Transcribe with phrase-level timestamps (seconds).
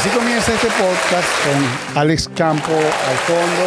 [0.00, 3.62] así comienza este podcast con Alex Campo al fondo,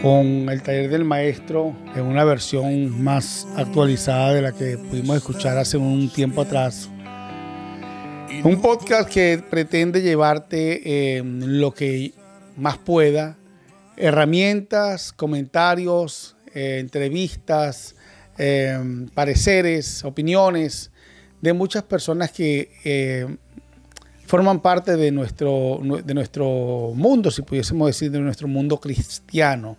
[0.00, 5.58] con el taller del maestro en una versión más actualizada de la que pudimos escuchar
[5.58, 6.88] hace un tiempo atrás.
[8.44, 12.12] Un podcast que pretende llevarte eh, lo que
[12.56, 13.36] más pueda,
[13.96, 17.96] herramientas, comentarios, eh, entrevistas,
[18.38, 18.78] eh,
[19.12, 20.92] pareceres, opiniones
[21.40, 23.26] de muchas personas que eh,
[24.26, 29.76] forman parte de nuestro, de nuestro mundo, si pudiésemos decir, de nuestro mundo cristiano,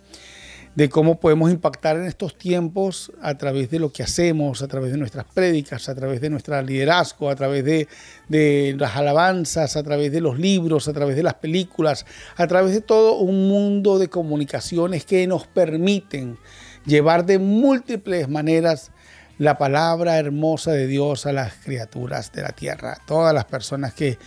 [0.74, 4.92] de cómo podemos impactar en estos tiempos a través de lo que hacemos, a través
[4.92, 7.88] de nuestras prédicas, a través de nuestro liderazgo, a través de,
[8.28, 12.72] de las alabanzas, a través de los libros, a través de las películas, a través
[12.74, 16.38] de todo un mundo de comunicaciones que nos permiten
[16.86, 18.92] llevar de múltiples maneras
[19.38, 24.18] la palabra hermosa de Dios a las criaturas de la tierra, todas las personas que,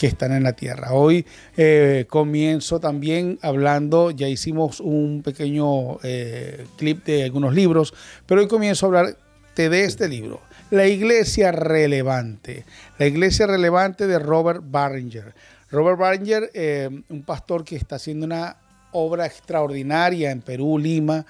[0.00, 0.92] están en la tierra.
[0.92, 7.92] Hoy eh, comienzo también hablando, ya hicimos un pequeño eh, clip de algunos libros,
[8.24, 9.16] pero hoy comienzo a hablar
[9.56, 10.40] de este libro,
[10.70, 12.64] La Iglesia Relevante,
[12.96, 15.34] La Iglesia Relevante de Robert Barringer.
[15.68, 18.56] Robert Barringer, eh, un pastor que está haciendo una
[18.92, 21.26] obra extraordinaria en Perú, Lima,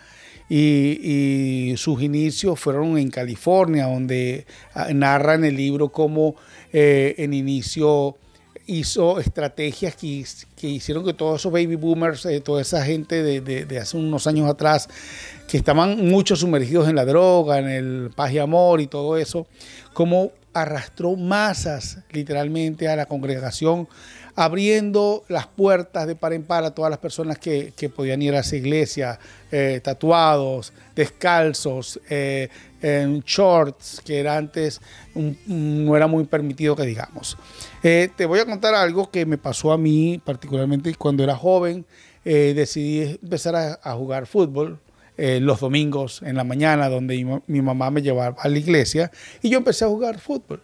[0.49, 6.37] y, sus inicios fueron en California, donde ah, narra en el libro cómo
[6.73, 8.17] eh, en inicio
[8.69, 10.25] hizo estrategias que,
[10.67, 14.89] hicieron que todos esos baby boomers, eh, toda esa gente de, hace unos años atrás,
[15.49, 19.47] que estaban mucho sumergidos en la droga, en el paz y amor y todo eso,
[19.95, 23.89] cómo arrastró masas literalmente a la congregación
[24.39, 28.39] abriendo las puertas de par en par a todas las personas que, podían ir a
[28.39, 29.19] esa iglesia,
[29.51, 32.49] eh, tatuados, descalzos, eh,
[32.81, 34.81] en shorts, que antes
[35.17, 37.37] no era muy permitido que digamos.
[37.83, 41.85] Eh, te voy a contar algo que me pasó a mí, particularmente cuando era joven,
[42.23, 44.79] decidí empezar a, jugar fútbol.
[45.19, 49.11] Los domingos en la mañana, donde mi mamá me llevaba a la iglesia,
[49.43, 50.61] y yo empecé a jugar fútbol.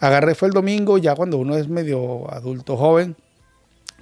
[0.00, 3.16] Agarré fue el domingo, ya cuando uno es medio adulto joven,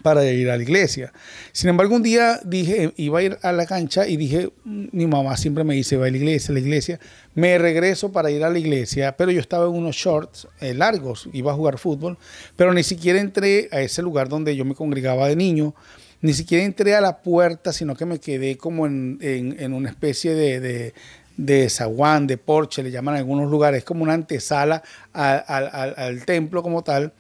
[0.07, 1.13] para ir a la iglesia.
[1.51, 5.37] Sin embargo, un día dije, iba a ir a la cancha y dije, mi mamá
[5.37, 7.01] siempre me dice, va a la iglesia, a la iglesia.
[7.35, 11.29] Me regreso para ir a la iglesia, pero yo estaba en unos shorts eh, largos,
[11.33, 12.19] iba a jugar fútbol,
[12.55, 15.75] pero ni siquiera entré a ese lugar donde yo me congregaba de niño,
[16.23, 20.95] ni siquiera entré a la puerta, sino que me quedé como en, una especie de
[21.37, 24.83] de zaguán, de porche, le llaman en algunos lugares, como una antesala
[25.13, 27.13] al, templo como tal,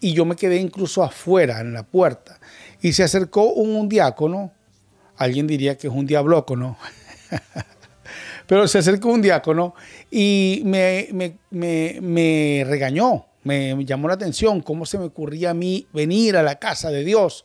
[0.00, 2.40] y yo me quedé incluso afuera, en la puerta,
[2.80, 4.52] y se acercó un, diácono,
[5.16, 6.76] alguien diría que es un diablócono,
[8.46, 9.74] pero se acercó un diácono
[10.10, 16.36] y me, me, regañó, me llamó la atención cómo se me ocurría a mí venir
[16.36, 17.44] a la casa de Dios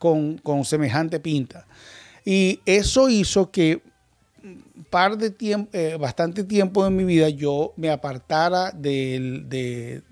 [0.00, 1.66] con, con semejante pinta.
[2.24, 3.82] Y eso hizo que
[4.88, 10.02] par de tiempo, eh, bastante tiempo en mi vida yo me apartara de, de,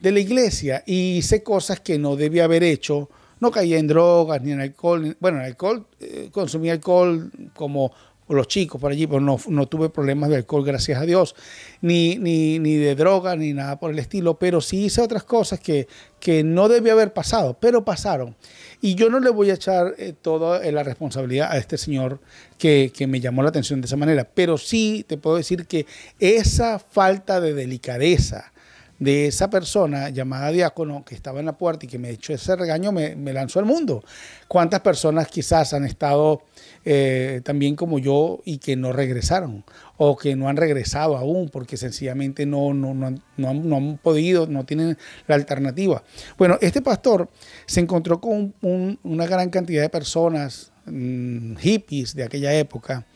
[0.00, 3.10] de, la iglesia y hice cosas que no debía haber hecho.
[3.40, 5.16] No caía en drogas ni en alcohol.
[5.18, 7.92] bueno, en alcohol, eh, consumí alcohol como
[8.36, 11.34] los chicos por allí, pero no, no, tuve problemas de alcohol, gracias a Dios,
[11.80, 15.60] ni, ni, ni, de droga, ni nada por el estilo, pero sí hice otras cosas
[15.60, 18.36] que, que no debía haber pasado, pero pasaron.
[18.80, 22.20] Y yo no le voy a echar eh, toda la responsabilidad a este señor
[22.58, 25.86] que, que me llamó la atención de esa manera, pero sí te puedo decir que
[26.18, 28.52] esa falta de delicadeza,
[29.00, 32.54] de esa persona llamada diácono que estaba en la puerta y que me echó ese
[32.54, 34.04] regaño, me, lanzó al mundo.
[34.46, 36.42] ¿Cuántas personas quizás han estado
[36.84, 39.64] eh, también como yo y que no regresaron
[39.96, 44.64] o que no han regresado aún porque sencillamente no, no, no, no, han, podido, no
[44.66, 46.04] tienen la alternativa?
[46.36, 47.30] Bueno, este pastor
[47.64, 48.54] se encontró con
[49.02, 53.06] una gran cantidad de personas, mm, hippies de aquella época,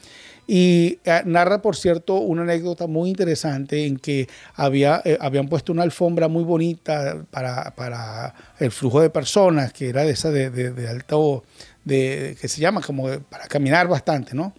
[0.46, 5.72] y eh, narra, por cierto, una anécdota muy interesante en que había, eh, habían puesto
[5.72, 10.88] una alfombra muy bonita para, el flujo de personas, que era de esa de, de,
[10.88, 11.44] alto,
[11.84, 14.54] de, que se llama como para caminar bastante, ¿no?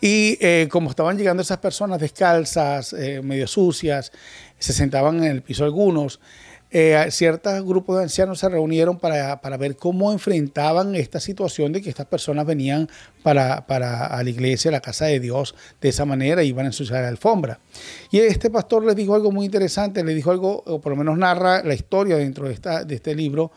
[0.00, 4.10] Y eh, como estaban llegando esas personas descalzas, medio sucias,
[4.58, 6.20] se sentaban en el piso algunos,
[6.72, 11.88] eh, ciertos grupos de ancianos se reunieron para, ver cómo enfrentaban esta situación de que
[11.88, 12.88] estas personas venían
[13.22, 16.68] para, para a la iglesia, a la casa de Dios, de esa manera, iban a
[16.68, 17.58] ensuciar la alfombra.
[18.10, 21.18] Y este pastor les dijo algo muy interesante, le dijo algo, o por lo menos
[21.18, 23.50] narra la historia dentro de, esta, de este libro,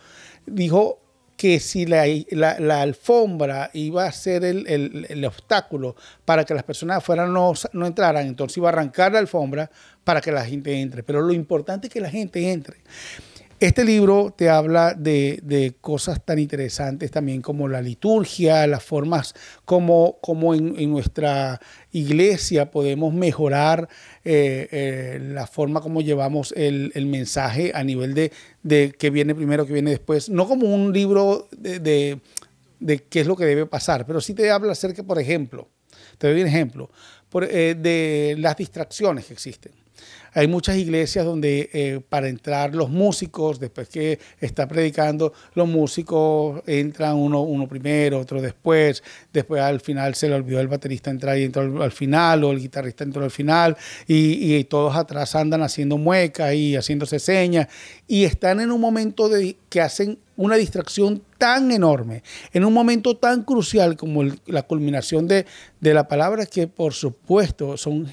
[0.48, 1.02] dijo
[1.43, 4.65] que si la, la, alfombra iba a ser el,
[5.09, 5.93] el, obstáculo
[6.23, 9.69] para que las personas afuera no, no entraran, entonces iba a arrancar la alfombra
[10.05, 11.03] para que la gente entre.
[11.03, 12.77] Pero lo importante es que la gente entre.
[13.63, 19.33] Este libro te habla de, cosas tan interesantes también como la liturgia, las formas
[19.63, 21.62] como, como en, nuestra
[21.94, 23.88] iglesia podemos mejorar
[24.25, 28.33] eh, eh, la forma como llevamos el, mensaje a nivel de,
[28.63, 30.27] de que viene primero, que viene después.
[30.27, 32.19] No como un libro de,
[33.10, 35.69] qué es lo que debe pasar, pero sí te habla acerca, por ejemplo,
[36.18, 36.89] te doy un ejemplo,
[37.50, 39.82] eh, de las distracciones que existen.
[40.35, 46.63] Hay muchas iglesias donde eh, para entrar los músicos, después que está predicando, los músicos
[46.65, 51.43] entran uno, primero, otro después, después al final se le olvidó el baterista entrar y
[51.43, 55.97] entró al final, o el guitarrista entró al final, y, y todos atrás andan haciendo
[55.97, 57.67] muecas y haciéndose señas,
[58.07, 62.23] y están en un momento de que hacen una distracción tan enorme,
[62.53, 65.45] en un momento tan crucial como la culminación de,
[65.79, 68.11] de la palabra, que por supuesto son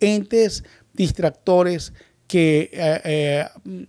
[0.00, 0.64] entes
[0.94, 1.92] distractores
[2.26, 3.86] que eh, eh,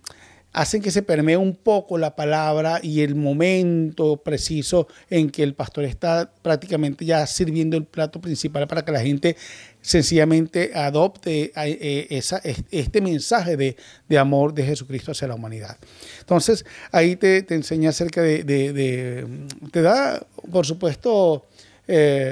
[0.52, 5.54] hacen que se permee un poco la palabra y el momento preciso en que el
[5.54, 9.36] pastor está prácticamente ya sirviendo el plato principal para que la gente
[9.82, 15.76] sencillamente adopte eh, esa, este mensaje de, amor de Jesucristo hacia la humanidad.
[16.20, 19.26] Entonces, ahí te, enseña acerca de,
[19.70, 21.46] te da, por supuesto,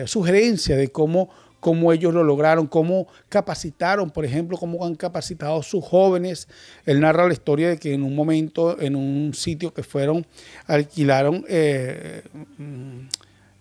[0.06, 1.30] sugerencia de cómo
[1.64, 6.46] cómo ellos lo lograron, cómo capacitaron, por ejemplo, cómo han capacitado a sus jóvenes.
[6.84, 10.26] Él narra la historia de que en un momento, en un sitio que fueron,
[10.66, 12.20] alquilaron eh,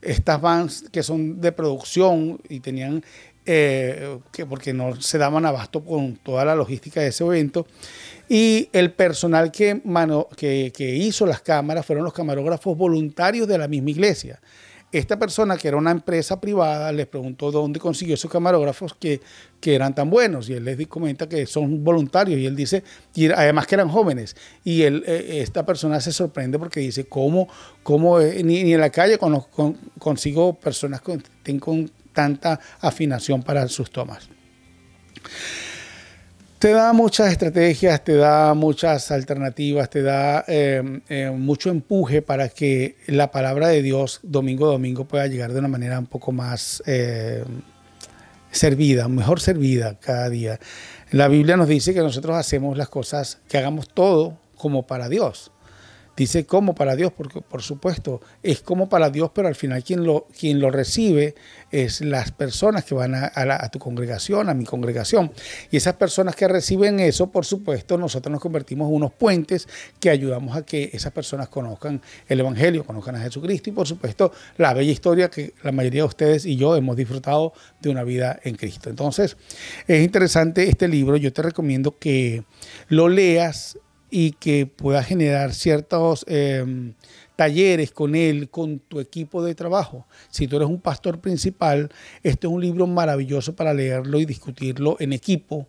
[0.02, 3.06] estas vans que son de producción y tenían
[3.46, 7.66] eh, que porque no se daban abasto con toda la logística de ese evento.
[8.28, 9.82] Y el personal que
[10.78, 14.42] hizo las cámaras fueron los camarógrafos voluntarios de la misma iglesia
[14.94, 19.22] esta persona, que era una empresa privada, les preguntó dónde consiguió esos camarógrafos que,
[19.60, 20.48] que eran tan buenos.
[20.50, 22.40] Y él les comenta que son voluntarios.
[22.40, 22.84] Y él dice,
[23.16, 24.36] y además que eran jóvenes.
[24.64, 27.48] Y él, eh, esta persona se sorprende porque dice, ¿cómo,
[27.82, 29.18] cómo eh, ni, en la calle
[29.98, 31.24] consigo personas con,
[31.60, 34.30] con tanta afinación para sus tomas?
[36.64, 42.48] Te da muchas estrategias, te da muchas alternativas, te da em, em, mucho empuje para
[42.48, 46.32] que la palabra de Dios domingo a domingo pueda llegar de una manera un poco
[46.32, 47.44] más em,
[48.50, 50.58] servida, mejor servida cada día.
[51.12, 55.52] La Biblia nos dice que nosotros hacemos las cosas, que hagamos todo como para Dios.
[56.16, 60.04] Dice como para Dios, porque por supuesto es como para Dios, pero al final quien
[60.04, 61.34] lo, lo recibe
[61.72, 65.32] es las personas que van a, tu congregación, a mi congregación.
[65.72, 69.68] Y esas personas que reciben eso, por supuesto, nosotros nos convertimos en unos puentes
[70.00, 74.32] que ayudamos a que esas personas conozcan el Evangelio, conozcan a Jesucristo y por supuesto
[74.58, 78.40] la bella historia que la mayoría de ustedes y yo hemos disfrutado de una vida
[78.44, 78.92] en Cristo.
[78.92, 79.36] Entonces,
[79.88, 82.44] es interesante este libro, yo te recomiendo que
[82.88, 83.80] lo leas
[84.16, 86.94] y que pueda generar ciertos em,
[87.36, 90.06] talleres con él, con tu equipo de trabajo.
[90.30, 91.90] Si tú eres un pastor principal,
[92.22, 95.66] este es un libro maravilloso para leerlo y discutirlo en equipo.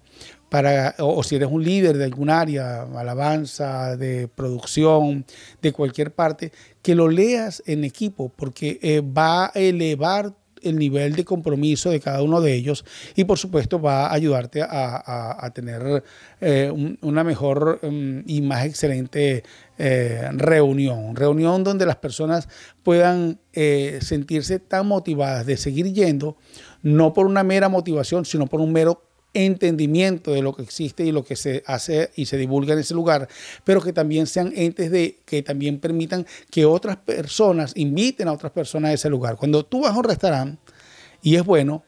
[0.51, 5.25] Para, o, si eres un líder de algún área, alabanza, de producción,
[5.63, 6.53] de cualquier parte,
[6.83, 12.01] que lo leas en equipo, porque eh, va a elevar el nivel de compromiso de
[12.01, 12.85] cada uno de ellos
[13.15, 16.03] y por supuesto va a ayudarte a, tener
[16.41, 19.45] eh, una mejor mm, y más excelente
[19.79, 21.17] eh, reunión.
[21.17, 22.49] Reunión donde las personas
[22.83, 26.37] puedan eh, sentirse tan motivadas de seguir yendo,
[26.83, 29.03] no por una mera motivación, sino por un mero
[29.35, 32.95] entendimiento de lo que existe y lo que se hace y se divulga en ese
[32.95, 33.29] lugar,
[33.65, 38.53] pero que también sean entes de que también permitan que otras personas inviten a otras
[38.53, 39.37] personas a ese lugar.
[39.37, 40.59] Cuando tú vas a un restaurante
[41.23, 41.85] y es bueno,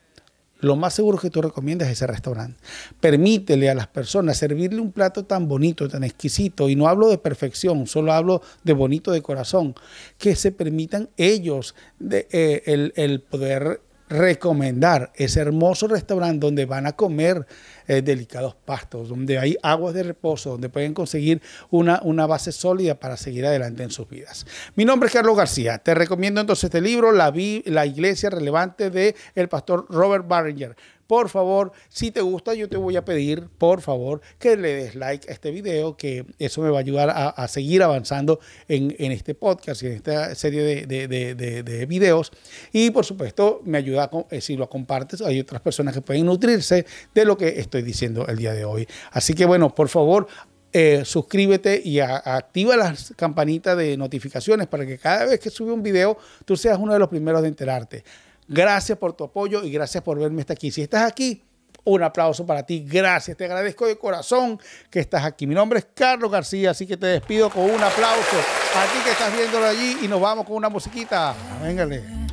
[0.59, 2.59] lo más seguro que tú recomiendas es ese restaurante.
[2.99, 7.17] Permítele a las personas servirle un plato tan bonito, tan exquisito, y no hablo de
[7.17, 9.75] perfección, solo hablo de bonito de corazón,
[10.17, 16.85] que se permitan ellos de, eh, el, el poder recomendar ese hermoso restaurante donde van
[16.85, 17.45] a comer
[17.87, 22.95] eh, delicados pastos, donde hay aguas de reposo, donde pueden conseguir una, una base sólida
[22.95, 24.45] para seguir adelante en sus vidas.
[24.75, 25.77] Mi nombre es Carlos García.
[25.77, 27.33] Te recomiendo entonces este libro, La,
[27.65, 30.75] la Iglesia Relevante de el pastor Robert Barringer
[31.07, 34.95] por favor, si te gusta, yo te voy a pedir, por favor, que le des
[34.95, 39.33] like a este video, que eso me va a ayudar a, seguir avanzando en, este
[39.33, 42.31] podcast y en esta serie de, videos.
[42.73, 45.21] Y por supuesto, me ayuda eh, si lo compartes.
[45.21, 48.87] Hay otras personas que pueden nutrirse de lo que estoy diciendo el día de hoy.
[49.11, 50.27] Así que bueno, por favor,
[50.73, 55.81] eh, suscríbete y activa las campanitas de notificaciones para que cada vez que sube un
[55.81, 58.03] video tú seas uno de los primeros de enterarte.
[58.47, 60.71] Gracias por tu apoyo y gracias por verme hasta aquí.
[60.71, 61.43] Si estás aquí,
[61.83, 62.85] un aplauso para ti.
[62.87, 63.37] Gracias.
[63.37, 65.47] Te agradezco de corazón que estás aquí.
[65.47, 68.37] Mi nombre es Carlos García, así que te despido con un aplauso
[68.75, 71.33] a ti que estás viéndolo allí y nos vamos con una musiquita.
[71.61, 72.26] Véngale.